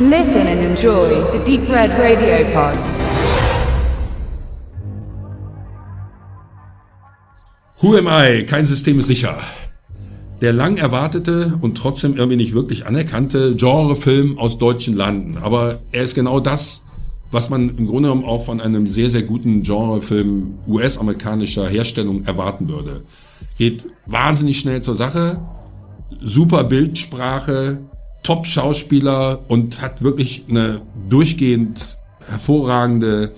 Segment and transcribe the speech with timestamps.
[0.00, 2.78] Listen and enjoy the Deep Red Radio Pod.
[7.80, 8.44] Who am I?
[8.44, 9.36] Kein System ist sicher.
[10.40, 15.36] Der lang erwartete und trotzdem irgendwie nicht wirklich anerkannte Genrefilm aus deutschen Landen.
[15.42, 16.82] Aber er ist genau das,
[17.32, 22.68] was man im Grunde genommen auch von einem sehr, sehr guten Genrefilm US-amerikanischer Herstellung erwarten
[22.68, 23.02] würde.
[23.58, 25.40] Geht wahnsinnig schnell zur Sache,
[26.20, 27.80] super Bildsprache,
[28.28, 33.32] Top-Schauspieler und hat wirklich eine durchgehend hervorragende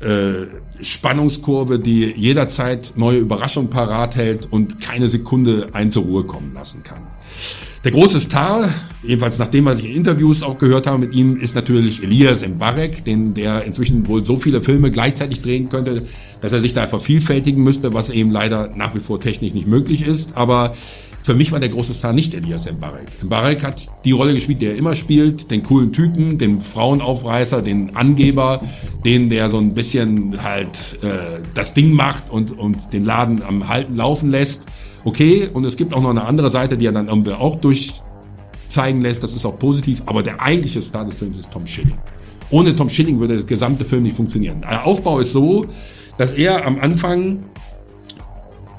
[0.00, 6.52] äh, Spannungskurve, die jederzeit neue Überraschungen parat hält und keine Sekunde ein zur Ruhe kommen
[6.52, 6.98] lassen kann.
[7.84, 8.68] Der große Star,
[9.02, 13.02] jedenfalls nachdem was ich in Interviews auch gehört habe mit ihm, ist natürlich Elias Mbarek,
[13.02, 16.02] den der inzwischen wohl so viele Filme gleichzeitig drehen könnte,
[16.42, 20.06] dass er sich da vervielfältigen müsste, was eben leider nach wie vor technisch nicht möglich
[20.06, 20.36] ist.
[20.36, 20.74] Aber
[21.24, 23.24] für mich war der große Star nicht Elias Mbarek.
[23.24, 27.96] Mbarek hat die Rolle gespielt, die er immer spielt, den coolen Typen, den Frauenaufreißer, den
[27.96, 28.60] Angeber,
[29.06, 33.68] den, der so ein bisschen halt äh, das Ding macht und, und den Laden am
[33.68, 34.66] Halten laufen lässt.
[35.04, 39.00] Okay, und es gibt auch noch eine andere Seite, die er dann irgendwie auch durchzeigen
[39.00, 41.98] lässt, das ist auch positiv, aber der eigentliche Star des Films ist Tom Schilling.
[42.50, 44.60] Ohne Tom Schilling würde der gesamte Film nicht funktionieren.
[44.60, 45.64] Der Aufbau ist so,
[46.18, 47.44] dass er am Anfang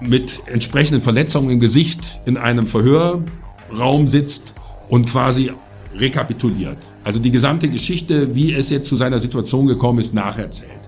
[0.08, 4.54] mit entsprechenden Verletzungen im Gesicht in einem Verhörraum sitzt
[4.90, 5.52] und quasi
[5.96, 6.78] rekapituliert.
[7.04, 10.82] Also die gesamte Geschichte, wie es jetzt zu seiner Situation gekommen ist, nacherzählt.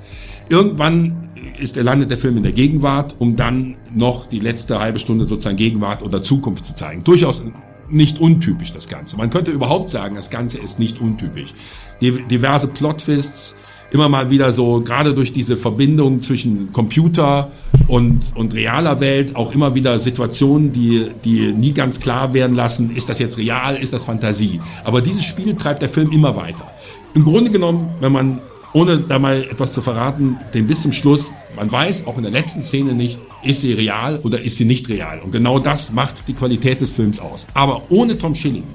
[0.50, 1.30] Irgendwann
[1.60, 5.28] ist er landet der Film in der Gegenwart, um dann noch die letzte halbe Stunde
[5.28, 7.04] sozusagen Gegenwart oder Zukunft zu zeigen.
[7.04, 7.44] Durchaus
[7.90, 9.18] nicht untypisch das Ganze.
[9.18, 11.54] Man könnte überhaupt sagen, das Ganze ist nicht untypisch.
[12.02, 13.56] Diverse Plot-Twists,
[13.92, 17.52] immer mal wieder so, gerade durch diese Verbindung zwischen Computer
[17.88, 22.96] und, und realer Welt, auch immer wieder Situationen, die, die nie ganz klar werden lassen,
[22.96, 24.60] ist das jetzt real, ist das Fantasie.
[24.84, 26.70] Aber dieses Spiel treibt der Film immer weiter.
[27.14, 28.42] Im Grunde genommen, wenn man,
[28.74, 32.32] ohne da mal etwas zu verraten, den bis zum Schluss, man weiß auch in der
[32.32, 35.22] letzten Szene nicht, ist sie real oder ist sie nicht real.
[35.24, 37.48] Und genau das macht die Qualität des Films aus.
[37.54, 38.66] Aber ohne Tom Schilling,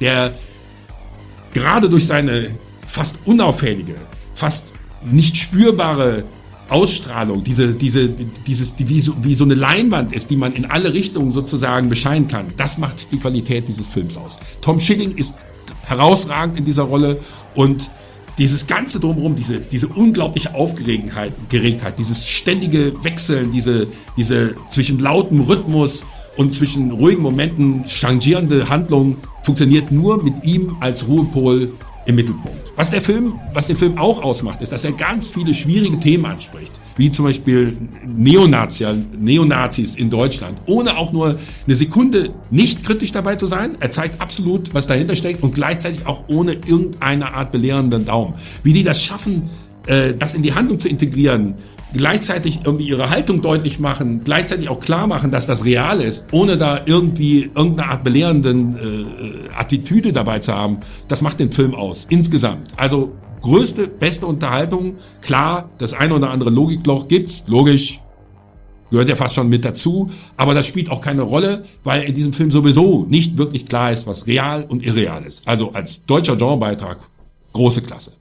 [0.00, 0.32] der
[1.52, 2.46] gerade durch seine
[2.86, 3.96] fast unauffällige,
[4.40, 4.72] fast
[5.04, 6.24] nicht spürbare
[6.70, 10.66] Ausstrahlung, diese, diese, dieses, die, wie, so, wie so eine Leinwand ist, die man in
[10.66, 14.38] alle Richtungen sozusagen bescheinen kann, das macht die Qualität dieses Films aus.
[14.62, 15.34] Tom Schilling ist
[15.82, 17.18] herausragend in dieser Rolle
[17.54, 17.90] und
[18.38, 25.40] dieses ganze drumherum, diese, diese unglaubliche Aufgeregtheit, Geregtheit, dieses ständige Wechseln, diese, diese zwischen lautem
[25.40, 26.06] Rhythmus
[26.36, 31.72] und zwischen ruhigen Momenten changierende Handlung funktioniert nur mit ihm als Ruhepol
[32.06, 32.59] im Mittelpunkt.
[32.80, 36.24] Was der Film, was den Film auch ausmacht, ist, dass er ganz viele schwierige Themen
[36.24, 37.76] anspricht, wie zum Beispiel
[38.06, 38.86] Neonazi,
[39.18, 43.76] Neonazis in Deutschland, ohne auch nur eine Sekunde nicht kritisch dabei zu sein.
[43.80, 48.32] Er zeigt absolut, was dahinter steckt und gleichzeitig auch ohne irgendeine Art belehrenden Daumen.
[48.62, 49.50] Wie die das schaffen,
[49.86, 51.56] äh, das in die Handlung zu integrieren,
[51.94, 56.56] gleichzeitig irgendwie ihre Haltung deutlich machen, gleichzeitig auch klar machen, dass das real ist, ohne
[56.56, 62.06] da irgendwie irgendeine Art belehrenden äh, Attitüde dabei zu haben, das macht den Film aus,
[62.08, 62.68] insgesamt.
[62.76, 63.12] Also
[63.42, 68.00] größte, beste Unterhaltung, klar, das eine oder andere Logikloch gibt's, logisch,
[68.90, 72.32] gehört ja fast schon mit dazu, aber das spielt auch keine Rolle, weil in diesem
[72.32, 75.46] Film sowieso nicht wirklich klar ist, was real und irreal ist.
[75.46, 76.98] Also als deutscher Genrebeitrag,
[77.52, 78.12] große Klasse.